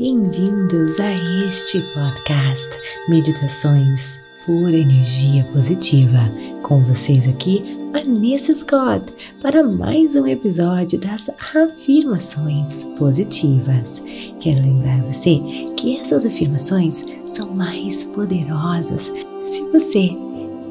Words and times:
Bem-vindos 0.00 1.00
a 1.00 1.12
este 1.44 1.82
podcast 1.92 2.68
Meditações 3.08 4.22
por 4.46 4.72
Energia 4.72 5.42
Positiva. 5.46 6.20
Com 6.62 6.84
vocês 6.84 7.26
aqui, 7.26 7.60
Vanessa 7.90 8.54
Scott, 8.54 9.12
para 9.42 9.64
mais 9.64 10.14
um 10.14 10.24
episódio 10.24 11.00
das 11.00 11.28
afirmações 11.52 12.84
positivas. 12.96 14.00
Quero 14.38 14.62
lembrar 14.62 15.02
você 15.02 15.40
que 15.76 15.98
essas 15.98 16.24
afirmações 16.24 17.04
são 17.26 17.52
mais 17.52 18.04
poderosas 18.04 19.12
se 19.42 19.68
você 19.72 20.10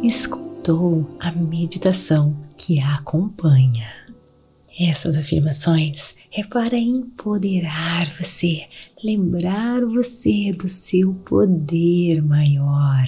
escutou 0.02 1.06
a 1.20 1.34
meditação 1.34 2.34
que 2.56 2.80
a 2.80 2.96
acompanha. 2.96 3.97
Essas 4.80 5.18
afirmações 5.18 6.16
é 6.32 6.44
para 6.44 6.78
empoderar 6.78 8.12
você, 8.12 8.68
lembrar 9.04 9.84
você 9.84 10.54
do 10.54 10.68
seu 10.68 11.16
poder 11.16 12.22
maior. 12.22 13.08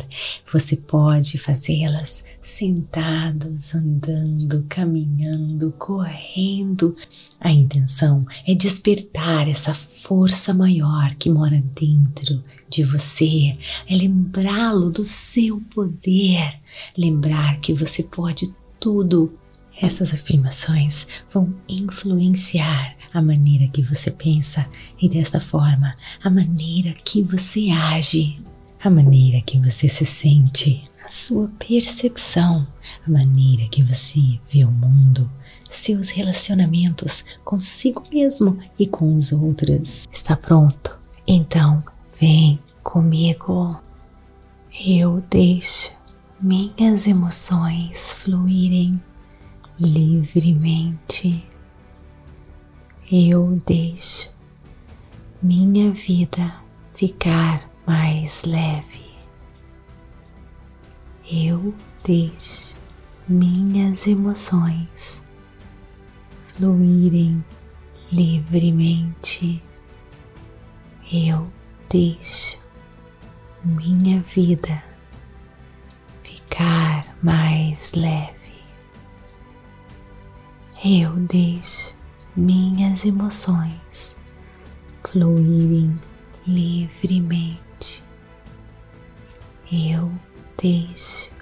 Você 0.52 0.76
pode 0.76 1.38
fazê-las 1.38 2.26
sentados, 2.41 3.76
andando, 3.76 4.66
caminhando, 4.68 5.72
correndo. 5.77 6.96
A 7.40 7.52
intenção 7.52 8.26
é 8.48 8.55
despertar 8.55 9.48
essa 9.48 9.72
força 9.72 10.55
maior 10.55 11.13
que 11.20 11.30
mora 11.30 11.63
dentro 11.80 12.44
de 12.68 12.84
você, 12.84 13.55
é 13.88 13.96
lembrá-lo 13.96 14.90
do 14.90 15.04
seu 15.04 15.62
poder, 15.74 16.60
lembrar 16.98 17.60
que 17.60 17.74
você 17.76 18.02
pode 18.02 18.55
tudo 18.80 19.38
essas 19.82 20.14
afirmações 20.14 21.08
vão 21.32 21.54
influenciar 21.68 22.96
a 23.14 23.22
maneira 23.22 23.68
que 23.68 23.82
você 23.82 24.12
pensa 24.12 24.68
e, 25.02 25.08
desta 25.08 25.40
forma, 25.40 25.96
a 26.24 26.30
maneira 26.30 26.94
que 27.04 27.24
você 27.24 27.70
age, 27.70 28.42
a 28.84 28.90
maneira 28.90 29.42
que 29.42 29.58
você 29.60 29.88
se 29.88 30.05
sente, 30.05 30.84
a 31.04 31.08
sua 31.08 31.49
percepção, 31.58 32.68
a 33.05 33.10
maneira 33.10 33.68
que 33.70 33.82
você 33.82 34.40
vê 34.52 34.63
o 34.66 34.71
mundo, 34.71 35.32
seus 35.70 36.10
relacionamentos 36.10 37.24
consigo 37.46 38.04
mesmo 38.12 38.60
e 38.77 38.86
com 38.86 39.16
os 39.16 39.32
outros. 39.32 40.08
Está 40.12 40.36
pronto? 40.36 40.98
Então, 41.26 41.80
vem 42.20 42.60
comigo. 42.84 43.80
Eu 44.86 45.24
deixo 45.30 45.91
minhas 46.41 47.08
emoções 47.08 48.14
fluírem 48.14 48.99
livremente. 49.80 51.48
Eu 53.10 53.58
deixo 53.66 54.30
minha 55.41 55.91
vida 55.91 56.54
ficar 56.94 57.70
mais 57.88 58.44
leve. 58.44 59.10
Eu 61.32 61.74
deixo 62.04 62.76
minhas 63.27 64.06
emoções 64.06 65.24
fluírem 66.56 67.44
livremente. 68.12 69.64
Eu 71.12 71.50
deixo 71.90 72.59
minha 73.64 74.19
vida 74.22 74.84
ficar 76.22 77.16
mais 77.24 77.94
leve 77.94 78.38
eu 80.84 81.12
deixo 81.12 81.94
minhas 82.34 83.03
emoções 83.03 84.18
fluírem 85.03 85.94
livremente. 86.47 88.02
Eu 89.69 90.09
deixo 90.62 91.34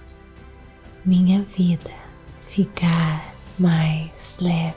minha 1.05 1.43
vida 1.43 1.93
ficar 2.41 3.35
mais 3.59 4.39
leve. 4.41 4.75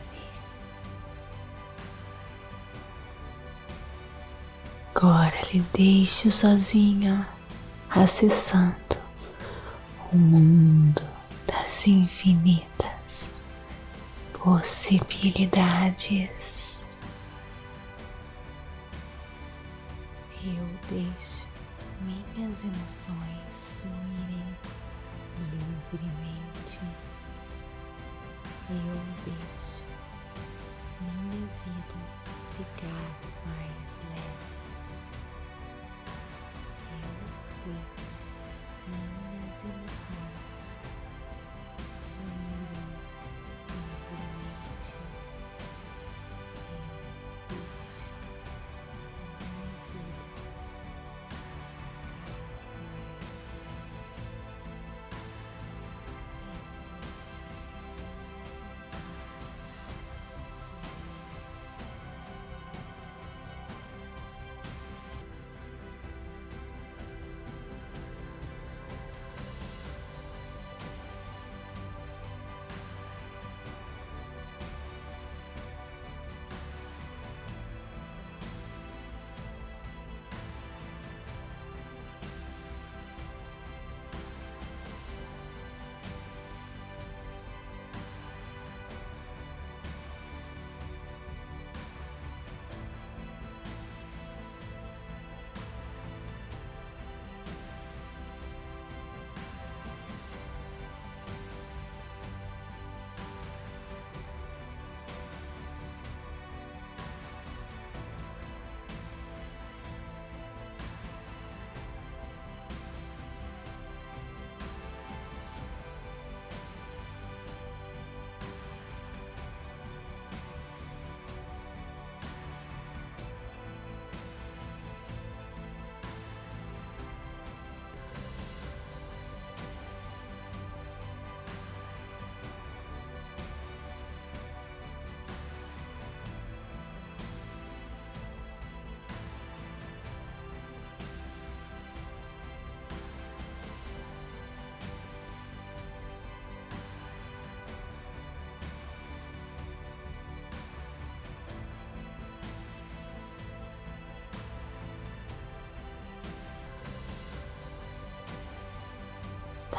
Agora 4.95 5.34
lhe 5.55 5.65
deixo 5.73 6.31
sozinho, 6.31 7.25
acessando 7.89 8.77
o 10.13 10.19
mundo 10.19 11.03
das 11.47 11.87
infinitas 11.89 12.80
possibilidades. 14.43 16.87
Eu 20.43 20.67
deixo 20.89 21.47
minhas 22.01 22.65
emoções 22.65 23.75
fluírem 23.78 24.56
livremente. 25.53 26.81
Eu 28.71 28.97
deixo 29.27 29.84
minha 31.03 31.47
vida 31.47 31.99
ficar 32.57 33.12
mais 33.45 34.01
leve. 34.09 34.59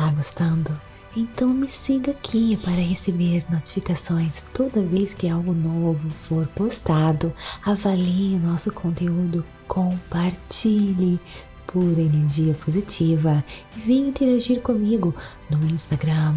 Tá 0.01 0.09
gostando? 0.09 0.81
Então 1.15 1.49
me 1.49 1.67
siga 1.67 2.09
aqui 2.09 2.57
para 2.57 2.71
receber 2.73 3.45
notificações 3.51 4.43
toda 4.51 4.81
vez 4.81 5.13
que 5.13 5.29
algo 5.29 5.53
novo 5.53 6.09
for 6.09 6.47
postado. 6.55 7.31
Avalie 7.63 8.39
nosso 8.39 8.71
conteúdo, 8.73 9.45
compartilhe 9.67 11.19
pura 11.67 12.01
energia 12.01 12.55
positiva 12.55 13.45
e 13.77 13.79
venha 13.79 14.07
interagir 14.07 14.61
comigo 14.61 15.13
no 15.51 15.63
Instagram, 15.67 16.33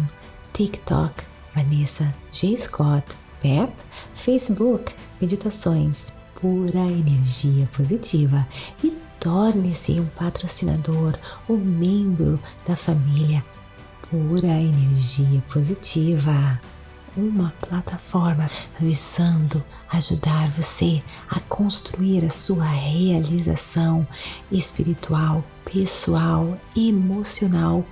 TikTok, 0.53 1.23
Vanessa 1.55 2.13
G. 2.31 2.55
Scott, 2.55 3.17
Pep, 3.41 3.73
Facebook, 4.13 4.93
Meditações 5.19 6.13
Pura 6.39 6.81
Energia 6.81 7.67
Positiva 7.75 8.47
e 8.83 9.04
torne-se 9.25 9.99
um 9.99 10.05
patrocinador 10.05 11.17
ou 11.47 11.57
membro 11.57 12.39
da 12.67 12.75
família 12.75 13.43
pura 14.07 14.45
energia 14.45 15.41
positiva. 15.51 16.61
Uma 17.17 17.51
plataforma 17.59 18.47
visando 18.79 19.63
ajudar 19.89 20.51
você 20.51 21.01
a 21.27 21.39
construir 21.39 22.23
a 22.23 22.29
sua 22.29 22.65
realização 22.65 24.07
espiritual, 24.51 25.43
pessoal, 25.73 26.55
emocional, 26.75 27.83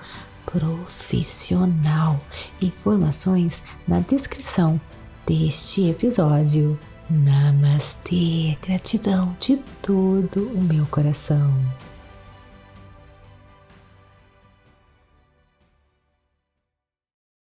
profissional. 0.46 2.20
Informações 2.62 3.64
na 3.88 4.02
descrição 4.02 4.80
deste 5.26 5.90
episódio. 5.90 6.78
Namastê, 7.10 8.58
gratidão 8.62 9.36
de 9.40 9.58
todo 9.82 10.48
o 10.48 10.64
meu 10.64 10.86
coração. 10.86 11.54